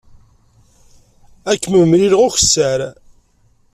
Ad 1.51 1.57
kem-mlileɣ 1.61 2.21
ukessar. 2.27 2.79